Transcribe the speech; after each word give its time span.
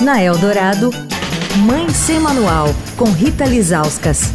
Na 0.00 0.20
Eldorado, 0.20 0.90
Mãe 1.64 1.88
Sem 1.90 2.18
Manual, 2.18 2.66
com 2.96 3.04
Rita 3.04 3.44
Lizauskas. 3.44 4.32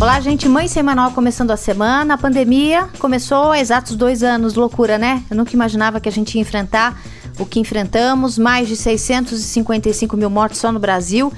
Olá, 0.00 0.18
gente. 0.20 0.48
Mãe 0.48 0.66
Sem 0.66 0.82
Manual 0.82 1.12
começando 1.12 1.52
a 1.52 1.56
semana. 1.56 2.14
A 2.14 2.18
pandemia 2.18 2.88
começou 2.98 3.52
há 3.52 3.60
exatos 3.60 3.94
dois 3.94 4.24
anos. 4.24 4.54
Loucura, 4.54 4.98
né? 4.98 5.22
Eu 5.30 5.36
nunca 5.36 5.52
imaginava 5.52 6.00
que 6.00 6.08
a 6.08 6.12
gente 6.12 6.34
ia 6.34 6.40
enfrentar 6.40 7.00
o 7.38 7.46
que 7.46 7.60
enfrentamos. 7.60 8.36
Mais 8.36 8.66
de 8.66 8.76
655 8.76 10.16
mil 10.16 10.28
mortes 10.28 10.58
só 10.58 10.72
no 10.72 10.80
Brasil. 10.80 11.32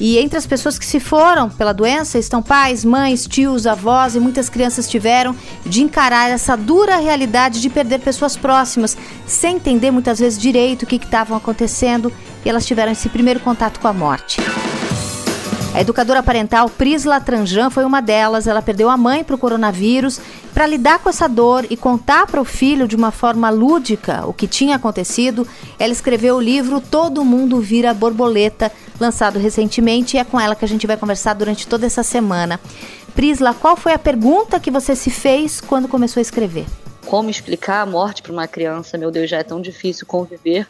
E 0.00 0.18
entre 0.18 0.38
as 0.38 0.46
pessoas 0.46 0.78
que 0.78 0.86
se 0.86 1.00
foram 1.00 1.50
pela 1.50 1.72
doença 1.72 2.18
estão 2.18 2.40
pais, 2.42 2.84
mães, 2.84 3.26
tios, 3.26 3.66
avós 3.66 4.14
e 4.14 4.20
muitas 4.20 4.48
crianças 4.48 4.88
tiveram 4.88 5.34
de 5.66 5.82
encarar 5.82 6.30
essa 6.30 6.56
dura 6.56 6.96
realidade 6.96 7.60
de 7.60 7.68
perder 7.68 8.00
pessoas 8.00 8.36
próximas, 8.36 8.96
sem 9.26 9.56
entender 9.56 9.90
muitas 9.90 10.18
vezes 10.18 10.38
direito 10.38 10.84
o 10.84 10.86
que 10.86 10.96
estava 10.96 11.36
acontecendo 11.36 12.12
e 12.44 12.48
elas 12.48 12.66
tiveram 12.66 12.92
esse 12.92 13.08
primeiro 13.08 13.40
contato 13.40 13.80
com 13.80 13.88
a 13.88 13.92
morte. 13.92 14.40
A 15.74 15.80
educadora 15.80 16.22
parental 16.22 16.68
Prisla 16.68 17.20
Tranjan 17.20 17.70
foi 17.70 17.84
uma 17.84 18.00
delas. 18.00 18.48
Ela 18.48 18.60
perdeu 18.60 18.90
a 18.90 18.96
mãe 18.96 19.22
para 19.22 19.36
o 19.36 19.38
coronavírus. 19.38 20.20
Para 20.52 20.66
lidar 20.66 20.98
com 20.98 21.08
essa 21.08 21.28
dor 21.28 21.66
e 21.70 21.76
contar 21.76 22.26
para 22.26 22.40
o 22.40 22.44
filho 22.44 22.88
de 22.88 22.96
uma 22.96 23.12
forma 23.12 23.48
lúdica 23.48 24.26
o 24.26 24.32
que 24.32 24.48
tinha 24.48 24.74
acontecido, 24.74 25.46
ela 25.78 25.92
escreveu 25.92 26.36
o 26.36 26.40
livro 26.40 26.80
Todo 26.80 27.24
Mundo 27.24 27.60
Vira 27.60 27.94
Borboleta, 27.94 28.72
lançado 29.00 29.38
recentemente, 29.38 30.16
e 30.16 30.20
é 30.20 30.24
com 30.24 30.38
ela 30.38 30.54
que 30.54 30.64
a 30.64 30.68
gente 30.68 30.86
vai 30.86 30.96
conversar 30.96 31.34
durante 31.34 31.66
toda 31.66 31.86
essa 31.86 32.02
semana. 32.02 32.60
Prisla, 33.14 33.54
qual 33.54 33.76
foi 33.76 33.92
a 33.92 33.98
pergunta 33.98 34.60
que 34.60 34.70
você 34.70 34.94
se 34.94 35.10
fez 35.10 35.60
quando 35.60 35.88
começou 35.88 36.20
a 36.20 36.22
escrever? 36.22 36.66
Como 37.06 37.30
explicar 37.30 37.80
a 37.82 37.86
morte 37.86 38.22
para 38.22 38.32
uma 38.32 38.46
criança? 38.46 38.98
Meu 38.98 39.10
Deus, 39.10 39.30
já 39.30 39.38
é 39.38 39.42
tão 39.42 39.60
difícil 39.60 40.06
conviver 40.06 40.66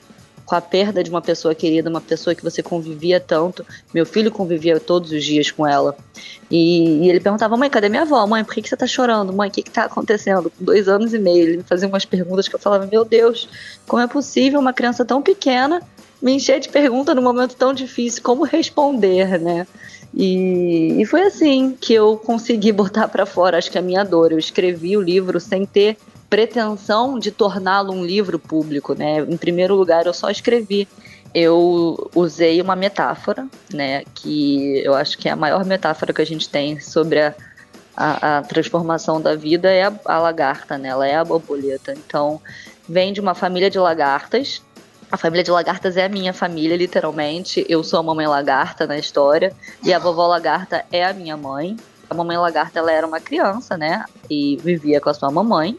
com 0.49 0.55
a 0.55 0.63
perda 0.63 1.05
de 1.05 1.11
uma 1.11 1.21
pessoa 1.21 1.55
querida, 1.55 1.91
uma 1.91 2.01
pessoa 2.01 2.35
que 2.35 2.43
você 2.43 2.63
convivia 2.63 3.21
tanto. 3.21 3.67
Meu 3.93 4.07
filho 4.07 4.33
convivia 4.33 4.81
todos 4.81 5.13
os 5.13 5.23
dias 5.23 5.51
com 5.51 5.67
ela. 5.67 5.95
E, 6.51 7.05
e 7.05 7.11
ele 7.11 7.21
perguntava, 7.21 7.55
mãe, 7.55 7.69
cadê 7.69 7.91
minha 7.91 8.01
avó? 8.01 8.27
Mãe, 8.27 8.43
por 8.43 8.55
que, 8.55 8.63
que 8.63 8.69
você 8.71 8.77
tá 8.77 8.87
chorando? 8.87 9.31
Mãe, 9.31 9.51
o 9.51 9.53
que, 9.53 9.63
que 9.63 9.71
tá 9.71 9.85
acontecendo? 9.85 10.51
Com 10.51 10.65
dois 10.65 10.89
anos 10.89 11.13
e 11.13 11.19
meio, 11.19 11.43
ele 11.43 11.57
me 11.59 11.63
fazia 11.65 11.87
umas 11.87 12.07
perguntas 12.07 12.49
que 12.49 12.55
eu 12.55 12.59
falava, 12.59 12.87
meu 12.87 13.05
Deus, 13.05 13.47
como 13.87 14.03
é 14.03 14.07
possível 14.07 14.59
uma 14.59 14.73
criança 14.73 15.05
tão 15.05 15.21
pequena 15.21 15.83
me 16.21 16.33
encher 16.33 16.61
de 16.61 16.69
pergunta 16.69 17.15
num 17.15 17.23
momento 17.23 17.55
tão 17.55 17.73
difícil? 17.73 18.23
Como 18.23 18.45
responder, 18.45 19.41
né? 19.41 19.67
E, 20.15 21.01
e 21.01 21.05
foi 21.05 21.23
assim 21.23 21.77
que 21.79 21.95
eu 21.95 22.17
consegui 22.17 22.73
botar 22.73 23.09
para 23.09 23.27
fora, 23.27 23.59
acho 23.59 23.71
que 23.71 23.79
a 23.79 23.83
minha 23.83 24.05
dor. 24.05 24.33
Eu 24.33 24.39
escrevi 24.39 24.97
o 24.97 25.03
livro 25.03 25.39
sem 25.39 25.65
ter 25.65 25.97
pretensão 26.29 27.19
de 27.19 27.31
torná-lo 27.31 27.93
um 27.93 28.05
livro 28.05 28.39
público, 28.39 28.95
né? 28.95 29.21
Em 29.21 29.37
primeiro 29.37 29.75
lugar, 29.75 30.07
eu 30.07 30.15
só 30.15 30.31
escrevi. 30.31 30.89
Eu 31.35 32.11
usei 32.15 32.61
uma 32.61 32.75
metáfora, 32.75 33.47
né? 33.73 34.03
Que 34.15 34.79
eu 34.85 34.95
acho 34.95 35.17
que 35.19 35.29
é 35.29 35.33
a 35.33 35.37
maior 35.37 35.65
metáfora 35.65 36.13
que 36.13 36.23
a 36.23 36.27
gente 36.27 36.49
tem 36.49 36.81
sobre 36.81 37.21
a, 37.21 37.35
a, 37.97 38.39
a 38.39 38.43
transformação 38.43 39.21
da 39.21 39.35
vida 39.35 39.71
é 39.71 39.85
a, 39.85 39.93
a 40.05 40.19
lagarta, 40.19 40.79
né? 40.79 40.89
Ela 40.89 41.07
é 41.07 41.17
a 41.17 41.25
borboleta. 41.25 41.93
Então, 41.93 42.41
vem 42.89 43.13
de 43.13 43.21
uma 43.21 43.35
família 43.35 43.69
de 43.69 43.79
lagartas 43.79 44.63
a 45.11 45.17
família 45.17 45.43
de 45.43 45.51
lagartas 45.51 45.97
é 45.97 46.05
a 46.05 46.09
minha 46.09 46.33
família, 46.33 46.77
literalmente. 46.77 47.65
Eu 47.69 47.83
sou 47.83 47.99
a 47.99 48.03
mamãe 48.03 48.27
lagarta 48.27 48.87
na 48.87 48.99
história 48.99 49.55
e 49.83 49.93
a 49.93 49.99
vovó 49.99 50.27
lagarta 50.27 50.85
é 50.93 51.05
a 51.05 51.13
minha 51.13 51.37
mãe. 51.37 51.77
A 52.11 52.15
mamãe 52.15 52.37
lagarta 52.37 52.79
ela 52.79 52.93
era 52.93 53.07
uma 53.07 53.21
criança, 53.21 53.77
né? 53.77 54.05
E 54.29 54.57
vivia 54.57 55.01
com 55.01 55.09
a 55.09 55.15
sua 55.15 55.31
mamãe. 55.31 55.79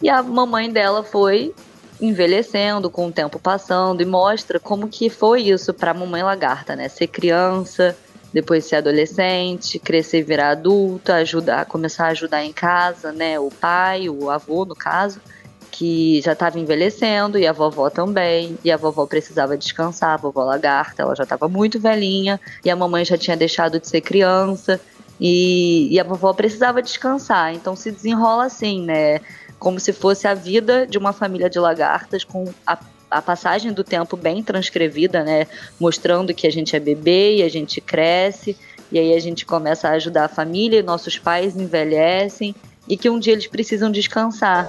E 0.00 0.08
a 0.08 0.22
mamãe 0.22 0.70
dela 0.70 1.02
foi 1.02 1.54
envelhecendo, 2.00 2.90
com 2.90 3.06
o 3.06 3.12
tempo 3.12 3.38
passando, 3.38 4.02
e 4.02 4.04
mostra 4.04 4.60
como 4.60 4.88
que 4.88 5.08
foi 5.08 5.42
isso 5.42 5.72
para 5.72 5.92
a 5.92 5.94
mamãe 5.94 6.22
lagarta, 6.22 6.76
né? 6.76 6.88
Ser 6.88 7.06
criança, 7.06 7.96
depois 8.32 8.66
ser 8.66 8.76
adolescente, 8.76 9.78
crescer 9.78 10.18
e 10.18 10.22
virar 10.22 10.50
adulta, 10.50 11.16
ajudar, 11.16 11.64
começar 11.66 12.06
a 12.06 12.10
ajudar 12.10 12.44
em 12.44 12.52
casa, 12.52 13.12
né? 13.12 13.38
O 13.38 13.50
pai, 13.50 14.08
o 14.08 14.30
avô, 14.30 14.64
no 14.64 14.74
caso, 14.74 15.20
que 15.70 16.20
já 16.22 16.32
estava 16.32 16.58
envelhecendo, 16.58 17.38
e 17.38 17.46
a 17.46 17.52
vovó 17.52 17.90
também, 17.90 18.58
e 18.64 18.70
a 18.70 18.76
vovó 18.76 19.06
precisava 19.06 19.56
descansar, 19.56 20.14
a 20.14 20.16
vovó 20.16 20.44
lagarta, 20.44 21.02
ela 21.02 21.14
já 21.14 21.24
estava 21.24 21.48
muito 21.48 21.78
velhinha, 21.78 22.40
e 22.64 22.70
a 22.70 22.76
mamãe 22.76 23.04
já 23.04 23.18
tinha 23.18 23.36
deixado 23.36 23.78
de 23.78 23.88
ser 23.88 24.00
criança, 24.00 24.80
e, 25.20 25.88
e 25.90 26.00
a 26.00 26.04
vovó 26.04 26.32
precisava 26.32 26.82
descansar, 26.82 27.54
então 27.54 27.74
se 27.74 27.90
desenrola 27.90 28.44
assim, 28.44 28.82
né? 28.82 29.20
como 29.58 29.80
se 29.80 29.92
fosse 29.92 30.26
a 30.28 30.34
vida 30.34 30.86
de 30.86 30.98
uma 30.98 31.12
família 31.12 31.48
de 31.48 31.58
lagartas 31.58 32.24
com 32.24 32.52
a, 32.66 32.78
a 33.10 33.22
passagem 33.22 33.72
do 33.72 33.82
tempo 33.82 34.16
bem 34.16 34.42
transcrevida, 34.42 35.24
né? 35.24 35.46
Mostrando 35.80 36.34
que 36.34 36.46
a 36.46 36.50
gente 36.50 36.76
é 36.76 36.80
bebê 36.80 37.36
e 37.36 37.42
a 37.42 37.48
gente 37.48 37.80
cresce, 37.80 38.56
e 38.92 38.98
aí 38.98 39.14
a 39.14 39.20
gente 39.20 39.44
começa 39.44 39.88
a 39.88 39.92
ajudar 39.92 40.26
a 40.26 40.28
família, 40.28 40.82
nossos 40.82 41.18
pais 41.18 41.56
envelhecem 41.56 42.54
e 42.88 42.96
que 42.96 43.10
um 43.10 43.18
dia 43.18 43.32
eles 43.32 43.46
precisam 43.46 43.90
descansar. 43.90 44.68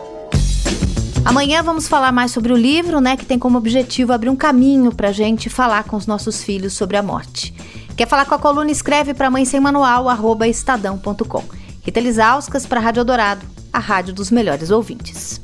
Amanhã 1.28 1.62
vamos 1.62 1.88
falar 1.88 2.12
mais 2.12 2.32
sobre 2.32 2.54
o 2.54 2.56
livro, 2.56 3.02
né, 3.02 3.18
que 3.18 3.26
tem 3.26 3.38
como 3.38 3.58
objetivo 3.58 4.14
abrir 4.14 4.30
um 4.30 4.36
caminho 4.36 4.94
para 4.94 5.12
gente 5.12 5.50
falar 5.50 5.84
com 5.84 5.98
os 5.98 6.08
nossos 6.08 6.42
filhos 6.42 6.74
sobre 6.74 6.96
a 6.96 7.04
morte. 7.04 7.54
Quer 7.98 8.08
falar 8.08 8.26
com 8.26 8.36
a 8.36 8.40
coluna? 8.40 8.72
Escreve 8.72 9.14
para 9.14 9.30
mãe 9.30 9.44
sem 9.44 9.60
manual, 9.60 10.08
arroba 10.08 10.48
estadão.com. 10.48 11.44
Rita 11.84 12.00
Lisauskas 12.00 12.66
para 12.66 12.80
Rádio 12.80 13.04
Dourado 13.04 13.58
a 13.78 13.80
rádio 13.80 14.14
dos 14.14 14.32
melhores 14.32 14.72
ouvintes. 14.72 15.40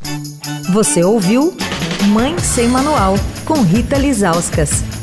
Você 0.72 1.04
ouviu 1.04 1.56
Mãe 2.08 2.38
Sem 2.40 2.68
Manual, 2.68 3.16
com 3.46 3.62
Rita 3.62 3.98
Lizauskas. 3.98 5.03